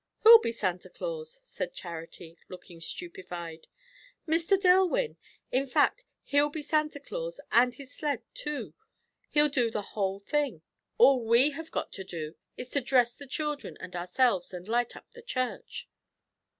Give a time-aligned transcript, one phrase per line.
[0.23, 3.67] "Who'll be Santa Claus?" said Charity, looking stupefied.
[4.27, 4.59] "Mr.
[4.59, 5.17] Dillwyn.
[5.51, 8.73] In fact, he'll be Santa Claus and his sled too;
[9.29, 10.63] he'll do the whole thing.
[10.97, 14.95] All we have got to do is to dress the children and ourselves, and light
[14.95, 15.87] up the church."